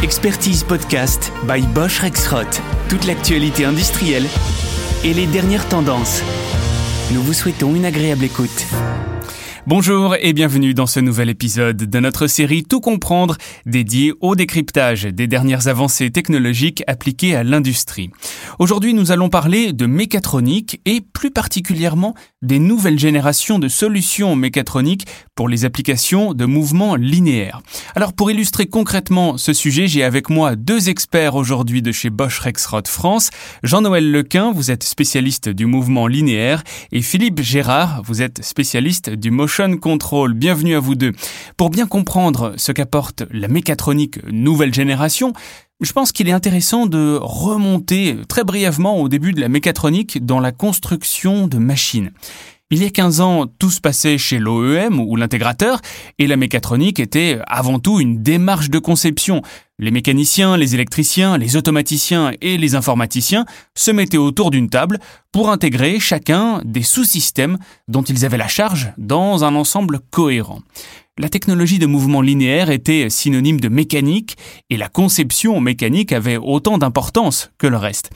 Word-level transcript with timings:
Expertise 0.00 0.62
Podcast 0.62 1.32
by 1.48 1.60
Bosch 1.74 1.98
Rexroth. 1.98 2.62
Toute 2.88 3.04
l'actualité 3.04 3.64
industrielle 3.64 4.26
et 5.02 5.12
les 5.12 5.26
dernières 5.26 5.68
tendances. 5.68 6.22
Nous 7.12 7.20
vous 7.20 7.32
souhaitons 7.32 7.74
une 7.74 7.84
agréable 7.84 8.22
écoute. 8.22 8.66
Bonjour 9.66 10.16
et 10.20 10.32
bienvenue 10.32 10.72
dans 10.72 10.86
ce 10.86 10.98
nouvel 10.98 11.28
épisode 11.28 11.76
de 11.76 12.00
notre 12.00 12.26
série 12.26 12.62
Tout 12.62 12.80
comprendre 12.80 13.36
dédié 13.66 14.14
au 14.20 14.34
décryptage 14.34 15.02
des 15.02 15.26
dernières 15.26 15.68
avancées 15.68 16.10
technologiques 16.10 16.82
appliquées 16.86 17.34
à 17.34 17.42
l'industrie. 17.42 18.10
Aujourd'hui, 18.58 18.94
nous 18.94 19.10
allons 19.12 19.28
parler 19.28 19.74
de 19.74 19.84
mécatronique 19.84 20.80
et 20.86 21.02
plus 21.02 21.30
particulièrement 21.32 22.14
des 22.42 22.58
nouvelles 22.58 22.98
générations 22.98 23.58
de 23.58 23.68
solutions 23.68 24.36
mécatroniques 24.36 25.06
pour 25.34 25.48
les 25.48 25.64
applications 25.64 26.34
de 26.34 26.44
mouvements 26.44 26.94
linéaires. 26.94 27.60
Alors 27.96 28.12
pour 28.12 28.30
illustrer 28.30 28.66
concrètement 28.66 29.36
ce 29.38 29.52
sujet, 29.52 29.88
j'ai 29.88 30.04
avec 30.04 30.30
moi 30.30 30.54
deux 30.54 30.88
experts 30.88 31.34
aujourd'hui 31.34 31.82
de 31.82 31.90
chez 31.90 32.10
Bosch 32.10 32.38
Rexroth 32.38 32.88
France. 32.88 33.30
Jean-Noël 33.62 34.10
Lequin, 34.10 34.52
vous 34.52 34.70
êtes 34.70 34.84
spécialiste 34.84 35.48
du 35.48 35.66
mouvement 35.66 36.06
linéaire 36.06 36.62
et 36.92 37.02
Philippe 37.02 37.40
Gérard, 37.40 38.02
vous 38.04 38.22
êtes 38.22 38.44
spécialiste 38.44 39.10
du 39.10 39.30
motion 39.30 39.76
Control. 39.76 40.34
Bienvenue 40.34 40.76
à 40.76 40.80
vous 40.80 40.94
deux. 40.94 41.12
Pour 41.56 41.70
bien 41.70 41.86
comprendre 41.86 42.54
ce 42.56 42.70
qu'apporte 42.72 43.24
la 43.30 43.48
mécatronique 43.48 44.20
nouvelle 44.30 44.74
génération, 44.74 45.32
je 45.80 45.92
pense 45.92 46.10
qu'il 46.10 46.28
est 46.28 46.32
intéressant 46.32 46.86
de 46.86 47.18
remonter 47.20 48.16
très 48.28 48.42
brièvement 48.42 49.00
au 49.00 49.08
début 49.08 49.32
de 49.32 49.40
la 49.40 49.48
mécatronique 49.48 50.24
dans 50.24 50.40
la 50.40 50.50
construction 50.50 51.46
de 51.46 51.58
machines. 51.58 52.10
Il 52.70 52.82
y 52.82 52.86
a 52.86 52.90
15 52.90 53.20
ans, 53.22 53.46
tout 53.46 53.70
se 53.70 53.80
passait 53.80 54.18
chez 54.18 54.38
l'OEM 54.38 55.00
ou 55.00 55.16
l'intégrateur, 55.16 55.80
et 56.18 56.26
la 56.26 56.36
mécatronique 56.36 57.00
était 57.00 57.38
avant 57.46 57.78
tout 57.78 57.98
une 57.98 58.22
démarche 58.22 58.68
de 58.68 58.78
conception. 58.78 59.40
Les 59.78 59.90
mécaniciens, 59.90 60.58
les 60.58 60.74
électriciens, 60.74 61.38
les 61.38 61.56
automaticiens 61.56 62.32
et 62.42 62.58
les 62.58 62.74
informaticiens 62.74 63.46
se 63.74 63.90
mettaient 63.90 64.18
autour 64.18 64.50
d'une 64.50 64.68
table 64.68 64.98
pour 65.32 65.50
intégrer 65.50 65.98
chacun 65.98 66.60
des 66.62 66.82
sous-systèmes 66.82 67.56
dont 67.86 68.02
ils 68.02 68.26
avaient 68.26 68.36
la 68.36 68.48
charge 68.48 68.92
dans 68.98 69.44
un 69.44 69.54
ensemble 69.54 70.00
cohérent. 70.10 70.60
La 71.20 71.28
technologie 71.28 71.80
de 71.80 71.86
mouvement 71.86 72.20
linéaire 72.20 72.70
était 72.70 73.10
synonyme 73.10 73.58
de 73.58 73.68
mécanique 73.68 74.36
et 74.70 74.76
la 74.76 74.88
conception 74.88 75.60
mécanique 75.60 76.12
avait 76.12 76.36
autant 76.36 76.78
d'importance 76.78 77.50
que 77.58 77.66
le 77.66 77.76
reste. 77.76 78.10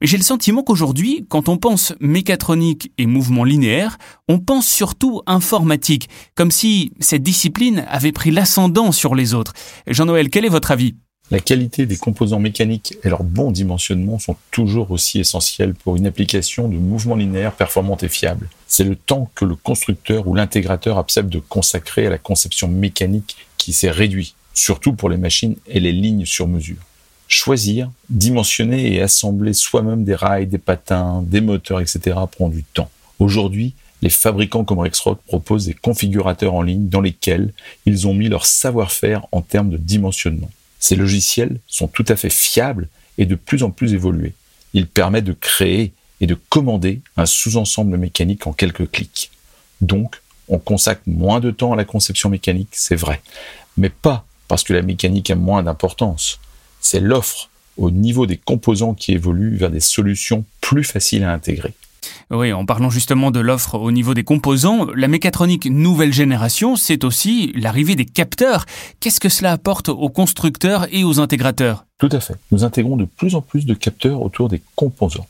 J'ai 0.00 0.16
le 0.16 0.22
sentiment 0.22 0.62
qu'aujourd'hui, 0.62 1.26
quand 1.28 1.50
on 1.50 1.58
pense 1.58 1.92
mécatronique 2.00 2.92
et 2.96 3.04
mouvement 3.04 3.44
linéaire, 3.44 3.98
on 4.26 4.38
pense 4.38 4.66
surtout 4.66 5.20
informatique, 5.26 6.08
comme 6.34 6.50
si 6.50 6.92
cette 6.98 7.22
discipline 7.22 7.84
avait 7.88 8.12
pris 8.12 8.30
l'ascendant 8.30 8.90
sur 8.90 9.14
les 9.14 9.34
autres. 9.34 9.52
Jean-Noël, 9.86 10.30
quel 10.30 10.46
est 10.46 10.50
votre 10.50 10.70
avis? 10.70 10.94
La 11.32 11.40
qualité 11.40 11.86
des 11.86 11.96
composants 11.96 12.38
mécaniques 12.38 12.96
et 13.02 13.08
leur 13.08 13.24
bon 13.24 13.50
dimensionnement 13.50 14.20
sont 14.20 14.36
toujours 14.52 14.92
aussi 14.92 15.18
essentiels 15.18 15.74
pour 15.74 15.96
une 15.96 16.06
application 16.06 16.68
de 16.68 16.76
mouvement 16.76 17.16
linéaire 17.16 17.52
performante 17.52 18.04
et 18.04 18.08
fiable. 18.08 18.48
C'est 18.68 18.84
le 18.84 18.94
temps 18.94 19.28
que 19.34 19.44
le 19.44 19.56
constructeur 19.56 20.28
ou 20.28 20.36
l'intégrateur 20.36 20.98
accepte 20.98 21.28
de 21.28 21.40
consacrer 21.40 22.06
à 22.06 22.10
la 22.10 22.18
conception 22.18 22.68
mécanique 22.68 23.36
qui 23.58 23.72
s'est 23.72 23.90
réduit, 23.90 24.36
surtout 24.54 24.92
pour 24.92 25.08
les 25.08 25.16
machines 25.16 25.56
et 25.66 25.80
les 25.80 25.90
lignes 25.90 26.26
sur 26.26 26.46
mesure. 26.46 26.76
Choisir, 27.26 27.90
dimensionner 28.08 28.94
et 28.94 29.02
assembler 29.02 29.52
soi-même 29.52 30.04
des 30.04 30.14
rails, 30.14 30.46
des 30.46 30.58
patins, 30.58 31.24
des 31.26 31.40
moteurs, 31.40 31.80
etc. 31.80 32.16
prend 32.30 32.48
du 32.48 32.62
temps. 32.62 32.90
Aujourd'hui, 33.18 33.74
les 34.00 34.10
fabricants 34.10 34.62
comme 34.62 34.78
Rexroth 34.78 35.20
proposent 35.26 35.66
des 35.66 35.74
configurateurs 35.74 36.54
en 36.54 36.62
ligne 36.62 36.88
dans 36.88 37.00
lesquels 37.00 37.52
ils 37.84 38.06
ont 38.06 38.14
mis 38.14 38.28
leur 38.28 38.46
savoir-faire 38.46 39.26
en 39.32 39.40
termes 39.40 39.70
de 39.70 39.76
dimensionnement. 39.76 40.50
Ces 40.86 40.94
logiciels 40.94 41.58
sont 41.66 41.88
tout 41.88 42.04
à 42.06 42.14
fait 42.14 42.30
fiables 42.30 42.86
et 43.18 43.26
de 43.26 43.34
plus 43.34 43.64
en 43.64 43.72
plus 43.72 43.92
évolués. 43.92 44.34
Ils 44.72 44.86
permettent 44.86 45.24
de 45.24 45.32
créer 45.32 45.92
et 46.20 46.28
de 46.28 46.36
commander 46.48 47.00
un 47.16 47.26
sous-ensemble 47.26 47.96
mécanique 47.96 48.46
en 48.46 48.52
quelques 48.52 48.88
clics. 48.92 49.32
Donc, 49.80 50.22
on 50.46 50.60
consacre 50.60 51.02
moins 51.08 51.40
de 51.40 51.50
temps 51.50 51.72
à 51.72 51.76
la 51.76 51.84
conception 51.84 52.30
mécanique, 52.30 52.68
c'est 52.70 52.94
vrai. 52.94 53.20
Mais 53.76 53.90
pas 53.90 54.26
parce 54.46 54.62
que 54.62 54.74
la 54.74 54.82
mécanique 54.82 55.28
a 55.28 55.34
moins 55.34 55.64
d'importance. 55.64 56.38
C'est 56.80 57.00
l'offre 57.00 57.50
au 57.76 57.90
niveau 57.90 58.26
des 58.26 58.36
composants 58.36 58.94
qui 58.94 59.10
évolue 59.10 59.56
vers 59.56 59.70
des 59.70 59.80
solutions 59.80 60.44
plus 60.60 60.84
faciles 60.84 61.24
à 61.24 61.32
intégrer. 61.32 61.74
Oui, 62.30 62.52
en 62.52 62.66
parlant 62.66 62.90
justement 62.90 63.30
de 63.30 63.38
l'offre 63.38 63.76
au 63.76 63.92
niveau 63.92 64.12
des 64.12 64.24
composants, 64.24 64.86
la 64.96 65.06
mécatronique 65.06 65.66
nouvelle 65.66 66.12
génération, 66.12 66.74
c'est 66.74 67.04
aussi 67.04 67.52
l'arrivée 67.54 67.94
des 67.94 68.04
capteurs. 68.04 68.66
Qu'est-ce 68.98 69.20
que 69.20 69.28
cela 69.28 69.52
apporte 69.52 69.90
aux 69.90 70.08
constructeurs 70.08 70.88
et 70.90 71.04
aux 71.04 71.20
intégrateurs? 71.20 71.86
Tout 71.98 72.08
à 72.10 72.18
fait. 72.18 72.34
Nous 72.50 72.64
intégrons 72.64 72.96
de 72.96 73.04
plus 73.04 73.36
en 73.36 73.42
plus 73.42 73.64
de 73.64 73.74
capteurs 73.74 74.22
autour 74.22 74.48
des 74.48 74.60
composants, 74.74 75.28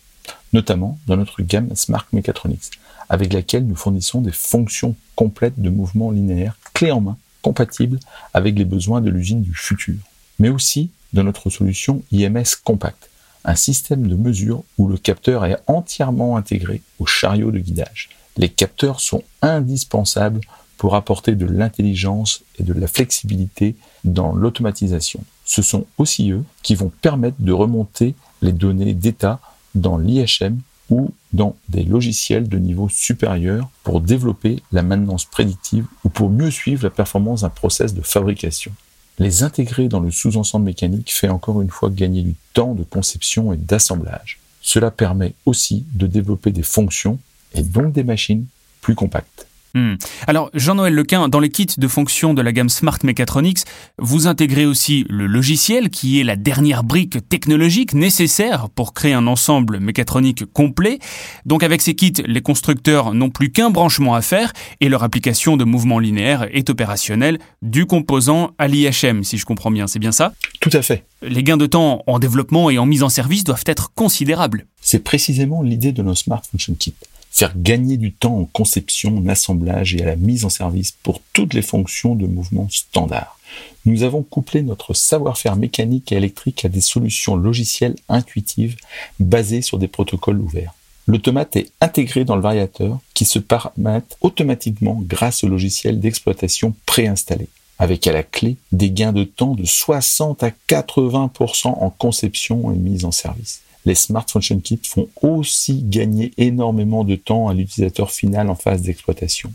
notamment 0.55 0.99
dans 1.07 1.19
notre 1.19 1.43
gamme 1.43 1.69
Smart 1.75 2.07
Mechatronics, 2.15 2.71
avec 3.11 3.35
laquelle 3.35 3.67
nous 3.67 3.77
fournissons 3.77 4.23
des 4.23 4.33
fonctions 4.33 4.97
complètes 5.17 5.61
de 5.61 5.69
mouvement 5.69 6.11
linéaire 6.11 6.57
clé 6.73 6.93
en 6.93 7.03
main, 7.03 7.19
compatibles 7.43 8.01
avec 8.33 8.57
les 8.57 8.65
besoins 8.65 9.03
de 9.03 9.11
l'usine 9.11 9.43
du 9.43 9.53
futur, 9.53 9.97
mais 10.39 10.49
aussi 10.49 10.89
dans 11.13 11.25
notre 11.25 11.51
solution 11.51 12.03
IMS 12.11 12.57
Compact 12.65 13.11
un 13.47 13.55
système 13.55 14.07
de 14.07 14.17
mesure 14.17 14.65
où 14.77 14.89
le 14.89 14.99
capteur 14.99 15.47
est 15.47 15.57
entièrement 15.69 16.37
intégré 16.37 16.83
au 16.99 17.07
chariot 17.07 17.53
de 17.53 17.61
guidage. 17.61 18.11
Les 18.37 18.49
capteurs 18.49 19.01
sont 19.01 19.23
indispensables 19.41 20.41
pour 20.77 20.95
apporter 20.95 21.37
de 21.37 21.47
l'intelligence 21.47 22.43
et 22.59 22.65
de 22.65 22.75
la 22.75 22.89
flexibilité 22.89 23.77
dans 24.05 24.35
l'automatisation. 24.35 25.21
Ce 25.45 25.63
sont 25.63 25.87
aussi 25.97 26.33
eux 26.33 26.45
qui 26.63 26.75
vont 26.75 26.93
permettre 27.01 27.37
de 27.39 27.53
remonter 27.53 28.15
les 28.43 28.53
données 28.53 28.93
d'état 28.93 29.41
dans 29.75 29.97
l'IHM 29.97 30.59
ou 30.91 31.13
dans 31.33 31.57
des 31.69 31.83
logiciels 31.83 32.49
de 32.49 32.59
niveau 32.59 32.89
supérieur 32.89 33.69
pour 33.85 34.01
développer 34.01 34.63
la 34.73 34.83
maintenance 34.83 35.25
prédictive 35.25 35.87
ou 36.05 36.09
pour 36.09 36.31
mieux 36.31 36.51
suivre 36.51 36.85
la 36.85 36.91
performance 36.91 37.41
d'un 37.43 37.49
process 37.49 37.95
de 37.95 38.03
fabrication. 38.03 38.73
Les 39.19 39.43
intégrer 39.43 39.89
dans 39.89 40.01
le 40.01 40.11
sous-ensemble 40.11 40.67
mécanique 40.67 41.13
fait 41.13 41.29
encore 41.29 41.63
une 41.63 41.71
fois 41.71 41.89
gagner 41.91 42.23
du 42.23 42.35
temps 42.53 42.75
de 42.75 42.85
conception 42.85 43.53
et 43.53 43.57
d'assemblage. 43.57 44.39
Cela 44.61 44.91
permet 44.91 45.35
aussi 45.47 45.87
de 45.95 46.07
développer 46.07 46.51
des 46.51 46.63
fonctions 46.63 47.19
et 47.55 47.63
donc 47.63 47.93
des 47.93 48.05
machines 48.05 48.47
plus 48.83 48.95
compactes. 48.95 49.47
Hmm. 49.75 49.95
Alors, 50.27 50.51
Jean-Noël 50.55 50.95
Lequin, 50.95 51.29
dans 51.29 51.41
les 51.41 51.51
kits 51.51 51.67
de 51.77 51.89
fonction 51.89 52.35
de 52.35 52.43
la 52.43 52.53
gamme 52.53 52.69
Smart 52.69 52.99
Mechatronics, 53.03 53.65
vous 53.99 54.27
intégrez 54.27 54.65
aussi 54.65 55.05
le 55.09 55.27
logiciel 55.27 55.91
qui 55.91 56.21
est 56.21 56.25
la 56.25 56.37
dernière 56.37 56.83
brique 56.83 57.29
technologique 57.29 57.93
nécessaire 57.93 58.69
pour 58.75 58.95
créer 58.95 59.13
un 59.13 59.27
ensemble 59.27 59.79
mécatronique 59.79 60.45
complet. 60.53 60.99
Donc, 61.45 61.63
avec 61.63 61.83
ces 61.83 61.95
kits, 61.95 62.13
les 62.25 62.41
constructeurs 62.41 63.13
n'ont 63.13 63.31
plus 63.31 63.53
qu'un 63.53 63.71
branchement 63.71 64.15
à 64.15 64.23
faire 64.23 64.53
et 64.81 64.89
leur 64.89 65.03
application 65.03 65.57
de 65.57 65.65
mouvement 65.65 65.99
linéaire 65.99 66.47
est 66.53 66.71
opérationnelle 66.71 67.39
du 67.63 67.87
composant 67.87 68.53
à 68.59 68.69
l'IHM, 68.69 69.25
si 69.25 69.39
je 69.39 69.45
comprends 69.45 69.71
bien. 69.71 69.87
C'est 69.87 69.99
bien 69.99 70.13
ça? 70.13 70.33
Tout 70.61 70.71
à 70.73 70.83
fait. 70.83 71.05
Les 71.23 71.43
gains 71.43 71.57
de 71.57 71.67
temps 71.67 72.03
en 72.07 72.19
développement 72.19 72.71
et 72.71 72.79
en 72.79 72.87
mise 72.87 73.03
en 73.03 73.09
service 73.09 73.45
doivent 73.45 73.65
être 73.67 73.93
considérables. 73.95 74.67
C'est 74.81 75.03
précisément 75.03 75.63
l'idée 75.63 75.93
de 75.93 76.03
nos 76.03 76.15
Smart 76.15 76.43
Function 76.45 76.75
Kits 76.75 76.95
faire 77.37 77.53
gagner 77.55 77.99
du 77.99 78.13
temps 78.13 78.39
en 78.39 78.45
conception, 78.47 79.19
en 79.19 79.29
assemblage 79.29 79.95
et 79.95 80.03
à 80.03 80.07
la 80.07 80.17
mise 80.17 80.47
en 80.47 80.49
service 80.49 80.93
pour 81.03 81.21
toutes 81.35 81.53
les 81.53 81.61
fonctions 81.61 82.15
de 82.15 82.27
mouvement 82.27 82.67
standard. 82.71 83.39
Nous 83.85 84.05
avons 84.05 84.23
couplé 84.23 84.63
notre 84.63 84.95
savoir-faire 84.95 85.57
mécanique 85.57 86.13
et 86.13 86.17
électrique 86.17 86.65
à 86.65 86.71
des 86.71 86.81
solutions 86.81 87.37
logicielles 87.37 87.97
intuitives 88.09 88.77
basées 89.21 89.61
sur 89.61 89.79
des 89.79 89.87
protocoles 89.87 90.41
ouverts. 90.41 90.73
L'automate 91.07 91.57
est 91.57 91.71
intégré 91.83 92.25
dans 92.25 92.37
le 92.37 92.43
variateur 92.43 93.01
qui 93.13 93.27
se 93.27 93.39
paramètre 93.39 94.17
automatiquement 94.23 94.99
grâce 95.03 95.45
au 95.45 95.49
logiciel 95.49 96.01
d'exploitation 96.01 96.75
préinstallé, 96.87 97.49
avec 97.79 98.07
à 98.07 98.13
la 98.13 98.23
clé 98.23 98.57
des 98.73 98.91
gains 98.91 99.13
de 99.13 99.25
temps 99.25 99.55
de 99.55 99.67
60 99.67 100.43
à 100.43 100.51
80% 100.69 101.69
en 101.69 101.91
conception 101.91 102.73
et 102.73 102.77
mise 102.77 103.05
en 103.05 103.13
service 103.13 103.61
les 103.87 103.95
Smart 103.95 104.27
Function 104.29 104.59
Kits 104.59 104.81
font 104.85 105.09
aussi 105.23 105.83
gagner 105.83 106.33
énormément 106.37 107.05
de 107.05 107.15
temps 107.15 107.49
à 107.49 107.55
l'utilisateur 107.55 108.11
final 108.11 108.51
en 108.51 108.57
phase 108.57 108.83
d'exploitation. 108.83 109.53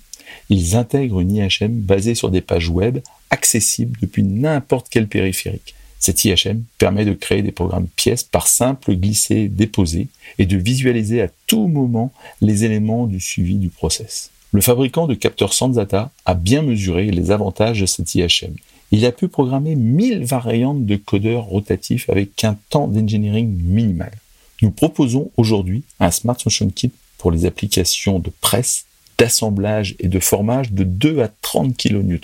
Ils 0.50 0.76
intègrent 0.76 1.20
une 1.20 1.36
IHM 1.36 1.82
basée 1.82 2.16
sur 2.16 2.32
des 2.32 2.42
pages 2.42 2.70
web 2.70 3.00
accessibles 3.30 4.00
depuis 4.02 4.24
n'importe 4.24 4.88
quel 4.90 5.08
périphérique. 5.08 5.76
Cette 6.00 6.26
IHM 6.26 6.64
permet 6.80 7.06
de 7.06 7.14
créer 7.14 7.44
des 7.44 7.52
programmes 7.52 7.88
pièces 7.96 8.24
par 8.24 8.48
simple 8.48 8.96
glisser-déposer 8.96 10.08
et 10.40 10.46
de 10.46 10.58
visualiser 10.58 11.22
à 11.22 11.30
tout 11.46 11.68
moment 11.68 12.12
les 12.42 12.64
éléments 12.64 13.06
du 13.06 13.20
suivi 13.20 13.56
du 13.56 13.70
process. 13.70 14.32
Le 14.54 14.62
fabricant 14.62 15.08
de 15.08 15.14
capteurs 15.14 15.54
Sanzata 15.54 16.12
a 16.26 16.34
bien 16.34 16.62
mesuré 16.62 17.12
les 17.12 17.32
avantages 17.32 17.82
de 17.82 17.86
cette 17.86 18.16
IHM. 18.16 18.56
Il 18.92 19.06
a 19.06 19.12
pu 19.12 19.28
programmer 19.28 19.76
1000 19.76 20.26
variantes 20.26 20.86
de 20.86 20.96
codeurs 20.98 21.44
rotatifs 21.44 22.10
avec 22.10 22.44
un 22.44 22.58
temps 22.70 22.88
d'engineering 22.88 23.56
minimal. 23.64 24.12
Nous 24.62 24.72
proposons 24.72 25.32
aujourd'hui 25.38 25.84
un 26.00 26.12
Smart 26.12 26.40
Function 26.40 26.70
Kit 26.70 26.92
pour 27.18 27.32
les 27.32 27.46
applications 27.46 28.20
de 28.20 28.32
presse, 28.42 28.86
d'assemblage 29.18 29.96
et 30.00 30.08
de 30.08 30.20
formage 30.20 30.72
de 30.72 30.84
2 30.84 31.22
à 31.22 31.30
30 31.42 31.76
kN 31.76 32.18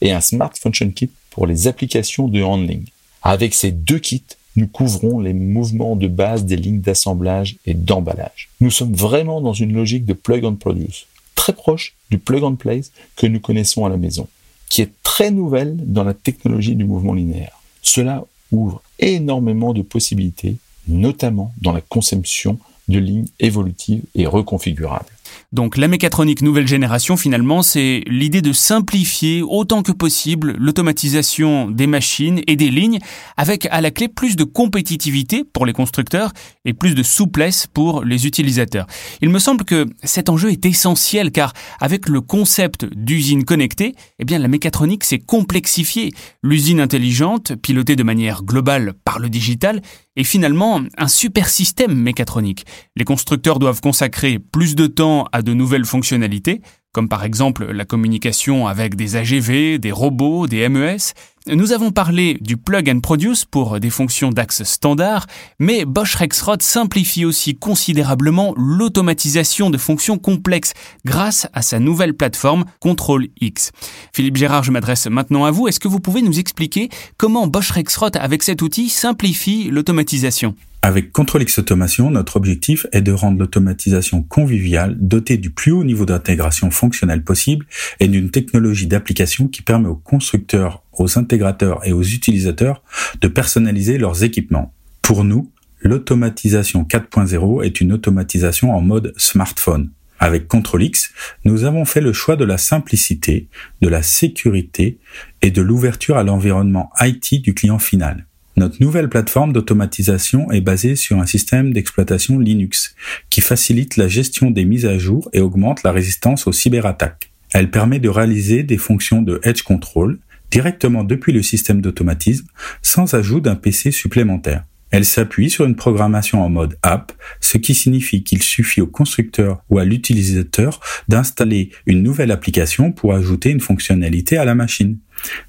et 0.00 0.12
un 0.12 0.20
Smart 0.20 0.52
Function 0.54 0.90
Kit 0.90 1.10
pour 1.30 1.46
les 1.46 1.66
applications 1.66 2.28
de 2.28 2.42
handling. 2.42 2.84
Avec 3.22 3.54
ces 3.54 3.70
deux 3.70 3.98
kits, 3.98 4.22
nous 4.56 4.66
couvrons 4.66 5.20
les 5.20 5.34
mouvements 5.34 5.94
de 5.94 6.08
base 6.08 6.44
des 6.44 6.56
lignes 6.56 6.80
d'assemblage 6.80 7.56
et 7.66 7.74
d'emballage. 7.74 8.48
Nous 8.60 8.70
sommes 8.70 8.94
vraiment 8.94 9.40
dans 9.40 9.52
une 9.52 9.72
logique 9.72 10.04
de 10.04 10.14
plug 10.14 10.44
and 10.44 10.56
produce, 10.56 11.06
très 11.34 11.52
proche 11.52 11.94
du 12.10 12.18
plug 12.18 12.42
and 12.42 12.56
place 12.56 12.92
que 13.16 13.26
nous 13.26 13.40
connaissons 13.40 13.84
à 13.84 13.88
la 13.88 13.96
maison, 13.96 14.26
qui 14.68 14.82
est 14.82 14.90
très 15.02 15.30
nouvelle 15.30 15.76
dans 15.78 16.04
la 16.04 16.14
technologie 16.14 16.74
du 16.74 16.84
mouvement 16.84 17.14
linéaire. 17.14 17.60
Cela 17.82 18.24
ouvre 18.50 18.82
énormément 18.98 19.74
de 19.74 19.82
possibilités, 19.82 20.56
notamment 20.88 21.52
dans 21.60 21.72
la 21.72 21.80
conception 21.80 22.58
de 22.88 22.98
lignes 22.98 23.28
évolutives 23.38 24.02
et 24.14 24.26
reconfigurables. 24.26 25.06
Donc 25.52 25.78
la 25.78 25.88
mécatronique 25.88 26.42
nouvelle 26.42 26.68
génération, 26.68 27.16
finalement, 27.16 27.62
c'est 27.62 28.02
l'idée 28.06 28.42
de 28.42 28.52
simplifier 28.52 29.42
autant 29.42 29.82
que 29.82 29.92
possible 29.92 30.54
l'automatisation 30.58 31.70
des 31.70 31.86
machines 31.86 32.42
et 32.46 32.56
des 32.56 32.70
lignes, 32.70 32.98
avec 33.36 33.66
à 33.70 33.80
la 33.80 33.90
clé 33.90 34.08
plus 34.08 34.36
de 34.36 34.44
compétitivité 34.44 35.44
pour 35.44 35.64
les 35.64 35.72
constructeurs 35.72 36.32
et 36.64 36.74
plus 36.74 36.94
de 36.94 37.02
souplesse 37.02 37.66
pour 37.66 38.04
les 38.04 38.26
utilisateurs. 38.26 38.86
Il 39.22 39.30
me 39.30 39.38
semble 39.38 39.64
que 39.64 39.86
cet 40.02 40.28
enjeu 40.28 40.50
est 40.50 40.66
essentiel 40.66 41.30
car 41.30 41.54
avec 41.80 42.08
le 42.08 42.20
concept 42.20 42.84
d'usine 42.84 43.44
connectée, 43.44 43.94
eh 44.18 44.24
bien 44.24 44.38
la 44.38 44.48
mécatronique 44.48 45.04
s'est 45.04 45.18
complexifiée. 45.18 46.12
L'usine 46.42 46.80
intelligente, 46.80 47.54
pilotée 47.56 47.96
de 47.96 48.02
manière 48.02 48.42
globale 48.42 48.92
par 49.04 49.18
le 49.18 49.30
digital, 49.30 49.80
est 50.18 50.24
finalement 50.24 50.82
un 50.98 51.08
super 51.08 51.48
système 51.48 51.94
mécatronique. 51.94 52.66
Les 52.96 53.04
constructeurs 53.04 53.58
doivent 53.58 53.80
consacrer 53.80 54.38
plus 54.38 54.74
de 54.74 54.86
temps 54.86 55.26
à 55.32 55.42
de 55.42 55.54
nouvelles 55.54 55.84
fonctionnalités, 55.84 56.60
comme 56.92 57.08
par 57.08 57.24
exemple 57.24 57.70
la 57.70 57.84
communication 57.84 58.66
avec 58.66 58.96
des 58.96 59.16
AGV, 59.16 59.78
des 59.78 59.92
robots, 59.92 60.46
des 60.46 60.68
MES. 60.68 61.14
Nous 61.46 61.72
avons 61.72 61.90
parlé 61.90 62.36
du 62.40 62.56
plug 62.56 62.90
and 62.90 63.00
produce 63.00 63.44
pour 63.44 63.80
des 63.80 63.88
fonctions 63.88 64.30
d'axe 64.30 64.64
standard, 64.64 65.26
mais 65.58 65.84
Bosch 65.84 66.14
Rexroth 66.14 66.62
simplifie 66.62 67.24
aussi 67.24 67.56
considérablement 67.56 68.52
l'automatisation 68.56 69.70
de 69.70 69.78
fonctions 69.78 70.18
complexes 70.18 70.74
grâce 71.04 71.48
à 71.54 71.62
sa 71.62 71.78
nouvelle 71.78 72.14
plateforme 72.14 72.64
Control 72.80 73.28
X. 73.40 73.72
Philippe 74.12 74.36
Gérard, 74.36 74.64
je 74.64 74.72
m'adresse 74.72 75.06
maintenant 75.06 75.44
à 75.44 75.50
vous. 75.50 75.68
Est-ce 75.68 75.80
que 75.80 75.88
vous 75.88 76.00
pouvez 76.00 76.20
nous 76.20 76.38
expliquer 76.38 76.90
comment 77.16 77.46
Bosch 77.46 77.70
Rexroth, 77.70 78.16
avec 78.16 78.42
cet 78.42 78.60
outil, 78.60 78.88
simplifie 78.90 79.70
l'automatisation? 79.70 80.54
Avec 80.88 81.12
ControlX 81.12 81.58
Automation, 81.58 82.10
notre 82.10 82.38
objectif 82.38 82.86
est 82.92 83.02
de 83.02 83.12
rendre 83.12 83.38
l'automatisation 83.38 84.22
conviviale, 84.22 84.96
dotée 84.98 85.36
du 85.36 85.50
plus 85.50 85.70
haut 85.70 85.84
niveau 85.84 86.06
d'intégration 86.06 86.70
fonctionnelle 86.70 87.22
possible 87.22 87.66
et 88.00 88.08
d'une 88.08 88.30
technologie 88.30 88.86
d'application 88.86 89.48
qui 89.48 89.60
permet 89.60 89.90
aux 89.90 89.96
constructeurs, 89.96 90.82
aux 90.94 91.18
intégrateurs 91.18 91.86
et 91.86 91.92
aux 91.92 92.02
utilisateurs 92.02 92.82
de 93.20 93.28
personnaliser 93.28 93.98
leurs 93.98 94.24
équipements. 94.24 94.72
Pour 95.02 95.24
nous, 95.24 95.52
l'automatisation 95.82 96.84
4.0 96.84 97.66
est 97.66 97.82
une 97.82 97.92
automatisation 97.92 98.74
en 98.74 98.80
mode 98.80 99.12
smartphone. 99.18 99.90
Avec 100.18 100.48
ControlX, 100.48 101.12
nous 101.44 101.64
avons 101.64 101.84
fait 101.84 102.00
le 102.00 102.14
choix 102.14 102.36
de 102.36 102.46
la 102.46 102.56
simplicité, 102.56 103.48
de 103.82 103.88
la 103.88 104.02
sécurité 104.02 104.96
et 105.42 105.50
de 105.50 105.60
l'ouverture 105.60 106.16
à 106.16 106.22
l'environnement 106.22 106.90
IT 107.02 107.42
du 107.42 107.52
client 107.52 107.78
final. 107.78 108.27
Notre 108.58 108.82
nouvelle 108.82 109.08
plateforme 109.08 109.52
d'automatisation 109.52 110.50
est 110.50 110.60
basée 110.60 110.96
sur 110.96 111.20
un 111.20 111.26
système 111.26 111.72
d'exploitation 111.72 112.40
Linux 112.40 112.96
qui 113.30 113.40
facilite 113.40 113.96
la 113.96 114.08
gestion 114.08 114.50
des 114.50 114.64
mises 114.64 114.84
à 114.84 114.98
jour 114.98 115.30
et 115.32 115.40
augmente 115.40 115.84
la 115.84 115.92
résistance 115.92 116.48
aux 116.48 116.52
cyberattaques. 116.52 117.30
Elle 117.54 117.70
permet 117.70 118.00
de 118.00 118.08
réaliser 118.08 118.64
des 118.64 118.76
fonctions 118.76 119.22
de 119.22 119.38
edge 119.44 119.62
control 119.62 120.18
directement 120.50 121.04
depuis 121.04 121.32
le 121.32 121.40
système 121.40 121.80
d'automatisme 121.80 122.48
sans 122.82 123.14
ajout 123.14 123.38
d'un 123.38 123.54
PC 123.54 123.92
supplémentaire. 123.92 124.64
Elle 124.90 125.04
s'appuie 125.04 125.50
sur 125.50 125.64
une 125.64 125.76
programmation 125.76 126.42
en 126.42 126.48
mode 126.48 126.78
app, 126.82 127.12
ce 127.40 127.58
qui 127.58 127.74
signifie 127.74 128.22
qu'il 128.22 128.42
suffit 128.42 128.80
au 128.80 128.86
constructeur 128.86 129.62
ou 129.68 129.78
à 129.78 129.84
l'utilisateur 129.84 130.80
d'installer 131.08 131.70
une 131.86 132.02
nouvelle 132.02 132.30
application 132.30 132.92
pour 132.92 133.14
ajouter 133.14 133.50
une 133.50 133.60
fonctionnalité 133.60 134.38
à 134.38 134.44
la 134.44 134.54
machine. 134.54 134.98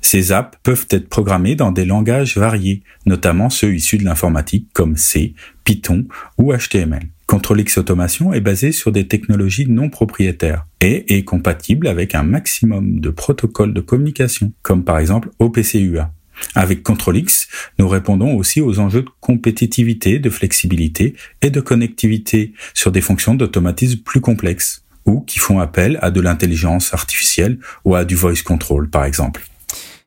Ces 0.02 0.32
apps 0.32 0.58
peuvent 0.64 0.88
être 0.90 1.10
programmées 1.10 1.56
dans 1.56 1.72
des 1.72 1.86
langages 1.86 2.38
variés, 2.38 2.84
notamment 3.06 3.50
ceux 3.50 3.76
issus 3.76 3.98
de 3.98 4.04
l'informatique 4.04 4.68
comme 4.74 4.98
C, 4.98 5.36
Python 5.64 6.06
ou 6.38 6.54
HTML. 6.54 7.08
ControlX 7.28 7.78
Automation 7.78 8.34
est 8.34 8.42
basé 8.42 8.72
sur 8.72 8.92
des 8.92 9.08
technologies 9.08 9.70
non 9.70 9.90
propriétaires 9.90 10.66
et 10.82 11.16
est 11.16 11.24
compatible 11.24 11.88
avec 11.88 12.16
un 12.16 12.24
maximum 12.24 13.00
de 13.00 13.12
protocoles 13.12 13.74
de 13.74 13.82
communication, 13.82 14.52
comme 14.64 14.84
par 14.84 14.98
exemple 14.98 15.30
OPC-UA. 15.38 16.12
Avec 16.56 16.84
ControlX, 16.84 17.48
nous 17.78 17.88
répondons 17.88 18.36
aussi 18.36 18.62
aux 18.62 18.80
enjeux 18.80 19.04
de 19.04 19.10
compétitivité, 19.20 20.20
de 20.20 20.30
flexibilité 20.30 21.16
et 21.42 21.50
de 21.50 21.62
connectivité 21.62 22.54
sur 22.74 22.92
des 22.92 23.02
fonctions 23.02 23.36
d'automatisme 23.36 24.00
plus 24.00 24.22
complexes 24.22 24.84
ou 25.06 25.22
qui 25.22 25.40
font 25.40 25.60
appel 25.60 25.98
à 26.02 26.12
de 26.12 26.22
l'intelligence 26.22 26.94
artificielle 26.94 27.60
ou 27.86 27.96
à 27.96 28.06
du 28.06 28.16
voice 28.16 28.44
control 28.44 28.90
par 28.90 29.06
exemple. 29.06 29.46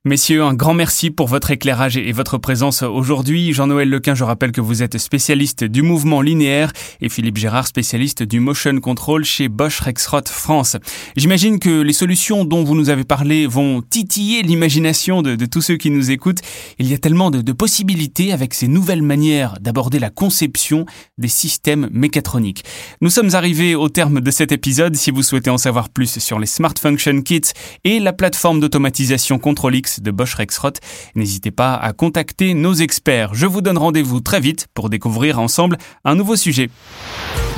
Messieurs, 0.05 0.43
un 0.43 0.55
grand 0.55 0.75
merci 0.75 1.13
pour 1.13 1.29
votre 1.29 1.53
éclairage 1.53 1.97
et 1.97 2.11
votre 2.11 2.37
présence 2.37 2.83
aujourd'hui. 2.83 3.53
Jean-Noël 3.53 3.89
Lequin, 3.89 4.17
je 4.17 4.25
rappelle 4.25 4.51
que 4.51 4.61
vous 4.61 4.83
êtes 4.83 4.99
spécialiste 4.99 5.63
du 5.63 5.83
mouvement 5.83 6.21
linéaire 6.21 6.73
et 7.01 7.09
Philippe 7.09 7.37
Gérard, 7.37 7.69
spécialiste 7.69 8.25
du 8.25 8.41
motion 8.41 8.81
control 8.81 9.25
chez 9.25 9.47
Bosch 9.47 9.79
Rexroth 9.79 10.29
France. 10.29 10.77
J'imagine 11.15 11.61
que 11.61 11.83
les 11.83 11.93
solutions 11.93 12.45
dont 12.45 12.65
vous 12.65 12.75
nous 12.75 12.91
avez 12.91 13.05
parlé 13.05 13.47
vont 13.47 13.81
titiller 13.81 14.43
l'imagination 14.43 15.23
de, 15.23 15.37
tous 15.47 15.63
ceux 15.63 15.77
qui 15.77 15.91
nous 15.91 16.11
écoutent. 16.11 16.41
Il 16.81 16.89
y 16.89 16.95
a 16.95 16.99
tellement 16.99 17.31
de, 17.31 17.41
de 17.41 17.53
possibilités 17.53 18.33
avec 18.33 18.55
ces 18.55 18.67
nouvelles 18.67 19.03
manières 19.03 19.55
d'aborder 19.61 20.01
la 20.01 20.11
conception 20.11 20.85
des 21.17 21.29
systèmes 21.29 21.89
mécatroniques. 21.93 22.65
Nous 23.03 23.11
sommes 23.11 23.37
arrivés 23.37 23.77
au 23.77 23.89
terme 23.89 24.21
de 24.21 24.31
cet 24.33 24.51
épisode. 24.51 24.97
Si 24.97 25.13
vous 25.13 25.23
souhaitez 25.23 25.51
en 25.51 25.59
savoir 25.59 25.91
plus 25.91 26.19
sur 26.19 26.41
les 26.41 26.47
Smart 26.47 26.75
Function 26.77 27.23
Kits 27.23 27.53
et 27.85 28.01
la 28.01 28.13
plateforme 28.13 28.59
d'automatisation 28.59 29.39
ControlX, 29.39 29.92
de 30.01 30.11
Bosch 30.11 30.35
Rexroth. 30.35 30.81
N'hésitez 31.15 31.51
pas 31.51 31.75
à 31.75 31.93
contacter 31.93 32.55
nos 32.55 32.75
experts. 32.75 33.35
Je 33.35 33.47
vous 33.47 33.61
donne 33.61 33.79
rendez-vous 33.79 34.21
très 34.21 34.41
vite 34.41 34.69
pour 34.75 34.89
découvrir 34.89 35.39
ensemble 35.39 35.77
un 36.05 36.15
nouveau 36.15 36.37
sujet. 36.37 36.71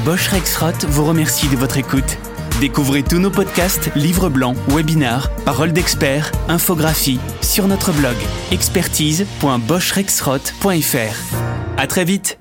Bosch 0.04 0.28
Rexroth 0.28 0.84
vous 0.86 1.04
remercie 1.04 1.48
de 1.48 1.56
votre 1.56 1.76
écoute. 1.76 2.19
Découvrez 2.60 3.02
tous 3.02 3.19
nos 3.19 3.31
podcasts, 3.31 3.90
livres 3.96 4.28
blancs, 4.28 4.56
webinars, 4.69 5.31
paroles 5.44 5.72
d'experts, 5.72 6.31
infographies 6.48 7.19
sur 7.42 7.66
notre 7.66 7.92
blog 7.92 8.14
expertise.boschrexroth.fr. 8.52 11.37
À 11.76 11.87
très 11.87 12.04
vite. 12.04 12.38